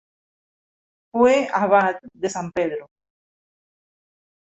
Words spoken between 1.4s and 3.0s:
abad de San Pedro.